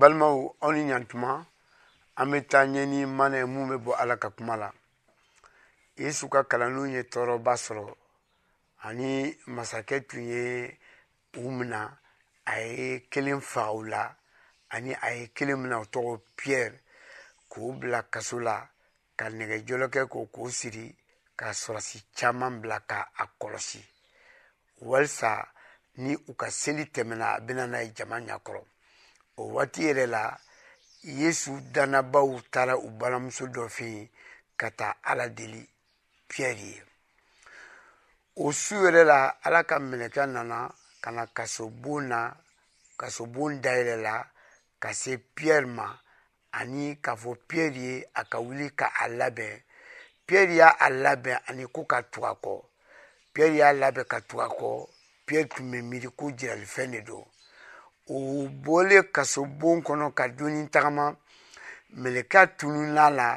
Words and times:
balimaw 0.00 0.36
aw 0.64 0.70
ni 0.74 0.82
ɲantuma 0.90 1.30
an 2.18 2.28
bɛ 2.30 2.38
taa 2.50 2.64
ɲɛ 2.72 2.82
ni 2.92 2.98
mana 3.18 3.36
ye 3.40 3.44
mun 3.54 3.68
bɛ 3.70 3.76
bɔ 3.84 3.92
ala 4.02 4.14
ka 4.22 4.28
kuma 4.36 4.54
la 4.62 4.68
yesu 6.00 6.24
ka 6.32 6.40
kalannu 6.50 6.82
ye 6.94 7.00
tɔɔrɔba 7.12 7.52
sɔrɔ 7.64 7.86
ani 8.86 9.10
masakɛ 9.54 9.96
tun 10.08 10.22
ye 10.32 10.78
u 11.38 11.50
mina 11.56 12.00
a 12.44 12.54
ye 12.76 13.06
kelen 13.12 13.40
fa 13.40 13.70
la 13.92 14.16
ani 14.74 14.92
a 15.00 15.10
ye 15.18 15.26
kelen 15.36 15.60
mina 15.62 15.76
o 15.80 15.84
tɔgɔ 15.84 16.20
piyɛri 16.36 16.78
k'o 17.50 17.72
bila 17.80 18.02
kaso 18.12 18.38
la 18.40 18.68
ka 19.16 19.24
nɛgɛjɔlɔkɛ 19.30 20.02
k'o 20.12 20.26
k'o 20.34 20.50
siri 20.50 20.92
ka 21.36 21.52
sɔrasi 21.52 22.02
caman 22.16 22.60
bila 22.60 22.80
k'a 22.80 23.26
kɔlɔsi 23.40 23.80
walisa 24.80 25.46
ni 25.96 26.16
u 26.28 26.34
ka 26.34 26.48
seli 26.50 26.84
tɛmɛna 26.86 27.26
a 27.34 27.40
bɛna 27.40 27.66
n'a 27.68 27.80
ye 27.82 27.92
jama 27.94 28.18
o 29.42 29.42
waati 29.54 29.80
yɛrɛ 29.86 30.06
la 30.14 30.22
yesu 31.18 31.52
dannabaw 31.74 32.30
taara 32.52 32.74
u 32.86 32.88
balimamuso 32.98 33.44
dɔ 33.54 33.62
fɛ 33.76 33.84
yen 33.94 34.08
ka 34.60 34.68
taa 34.78 34.92
ala 35.10 35.24
deli 35.38 35.62
piyɛri 36.28 36.68
ye 36.74 36.80
o 38.36 38.52
su 38.52 38.74
yɛrɛ 38.84 39.02
la 39.10 39.18
ala 39.46 39.60
ka 39.68 39.76
mɛlɛkɛ 39.88 40.22
nana 40.34 40.58
ka 41.02 41.10
na 41.16 41.24
kasobon 41.36 42.02
na 42.10 42.20
kasobon 43.00 43.52
dayɛlɛ 43.64 43.96
la 44.06 44.14
ka 44.82 44.92
se 44.94 45.12
piyɛri 45.36 45.66
ma 45.76 45.88
ani 46.58 46.84
k'a 47.04 47.14
fɔ 47.22 47.30
piyɛri 47.48 47.78
ye 47.88 48.08
a 48.14 48.22
ka 48.24 48.38
wuli 48.38 48.68
ka 48.78 48.86
a 49.02 49.06
labɛn 49.18 49.62
piyɛri 50.26 50.54
y'a 50.58 50.68
a 50.78 50.88
labɛn 50.90 51.40
ani 51.48 51.64
ko 51.74 51.84
ka 51.86 51.98
tugu 52.12 52.26
a 52.26 52.34
kɔ 52.42 52.54
piyɛri 53.32 53.56
y'a 53.60 53.72
labɛn 53.82 54.06
ka 54.08 54.18
tugu 54.28 54.42
a 54.42 54.48
kɔ 54.48 54.88
piyɛri 55.26 55.48
tun 55.50 55.70
bɛ 55.72 55.80
miiri 55.82 56.10
ko 56.16 56.30
jiralifɛn 56.30 56.90
de 56.92 57.00
don 57.02 57.26
o 58.08 58.48
bɔlen 58.64 59.06
kaso 59.14 59.40
bon 59.58 59.78
kɔnɔ 59.86 60.06
ka 60.18 60.24
doni 60.38 60.62
tagama 60.72 61.04
mɛlɛka 62.00 62.40
tunun'a 62.58 63.06
la 63.18 63.28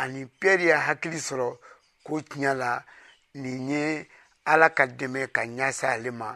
ani 0.00 0.20
pɛri 0.40 0.64
ye 0.64 0.72
hakili 0.86 1.18
sɔrɔ 1.26 1.48
ko 2.04 2.12
tiɲɛ 2.28 2.52
la 2.62 2.70
nin 3.42 3.68
ye 3.70 3.82
ala 4.52 4.68
ka 4.76 4.84
dɛmɛ 4.98 5.22
ka 5.34 5.42
ɲasa 5.56 5.86
ale 5.94 6.10
ma 6.10 6.30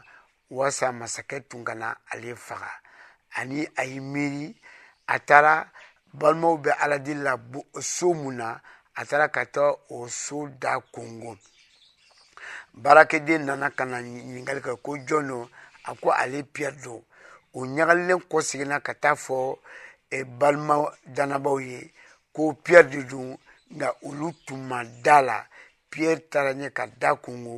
waasa 0.57 0.87
masakɛ 0.99 1.49
tun 1.49 1.65
kana 1.65 1.89
ale 2.13 2.35
faga 2.37 2.71
ani 3.39 3.59
a 3.81 3.85
ye 3.85 4.01
miiri 4.01 4.57
a 5.15 5.19
taara 5.21 5.73
balimaw 6.19 6.57
bɛ 6.63 6.71
ala 6.79 6.99
deli 6.99 7.23
la 7.23 7.37
so 7.81 8.13
mun 8.13 8.37
na 8.37 8.61
a 8.95 9.05
taara 9.07 9.29
ka 9.33 9.45
taa 9.47 9.71
o 9.89 10.07
so 10.09 10.47
da 10.61 10.79
kongo 10.93 11.39
baarakɛden 12.75 13.47
nana 13.47 13.71
ka 13.71 13.85
na 13.85 13.99
ɲininkali 14.03 14.61
kɛ 14.61 14.77
ko 14.83 14.93
jɔn 15.09 15.27
don 15.29 15.49
a 15.87 15.95
ko 15.95 16.11
ale 16.13 16.43
piyɛri 16.45 16.83
don 16.83 17.03
o 17.59 17.67
ɲagalilen 17.75 18.23
kɔ 18.31 18.37
seginna 18.49 18.79
ka 18.87 18.93
taa 19.03 19.15
fɔ 19.25 19.37
e, 20.09 20.19
balima 20.39 20.77
danabaw 21.17 21.59
ye 21.69 21.79
ko 22.35 22.43
piyɛri 22.65 22.89
de 22.93 23.01
don 23.11 23.29
nka 23.75 23.89
olu 24.07 24.27
tun 24.47 24.61
ma 24.71 24.79
da 25.05 25.17
la 25.29 25.37
piyɛri 25.91 26.23
taara 26.31 26.53
ɲɛ 26.61 26.69
ka 26.77 26.85
da 27.01 27.11
kungo 27.25 27.55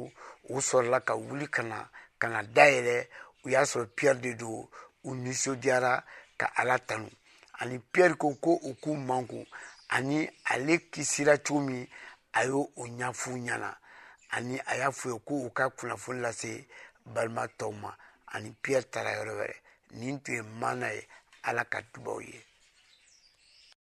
o 0.52 0.60
sɔrɔla 0.68 0.98
ka 1.08 1.14
wuli 1.24 1.46
ka 1.54 1.62
na 1.70 1.78
ka 2.20 2.26
na 2.32 2.40
dayɛlɛ 2.56 2.96
u 3.44 3.48
y'a 3.52 3.62
sɔrɔ 3.70 3.86
piyɛri 3.96 4.20
de 4.22 4.32
don 4.40 4.66
u 5.04 5.10
nisɔndiyara 5.24 5.92
ka 6.40 6.46
ala 6.60 6.76
tanu 6.88 7.08
ani 7.60 7.78
piyɛri 7.92 8.14
ko 8.20 8.26
ko 8.44 8.50
u 8.62 8.70
k'u 8.82 8.92
manko 9.08 9.46
ani 9.96 10.28
ale 10.52 10.78
kisira 10.92 11.34
cogo 11.46 11.60
min 11.60 11.86
a 12.32 12.42
y'o 12.48 12.60
o 12.76 12.84
ɲɛf'u 12.86 13.32
ɲɛna 13.46 13.70
ani 14.36 14.56
a 14.58 14.76
y'a 14.78 14.90
f'u 14.90 15.12
ye 15.14 15.18
ko 15.26 15.34
u 15.46 15.50
ka 15.54 15.68
kunnafoni 15.70 16.20
lase 16.20 16.66
balima 17.14 17.46
tɔw 17.58 17.72
ma 17.80 17.94
ani 18.34 18.50
piyɛri 18.62 18.90
taara 18.90 19.12
yɔrɔ 19.18 19.34
wɛrɛ 19.38 19.54
nin 19.98 20.14
tun 20.24 20.34
ye 20.36 20.42
maana 20.60 20.88
ye 20.96 21.02
ala 21.48 21.62
ka 21.72 21.78
dubaw 21.92 22.18
ye 22.28 22.38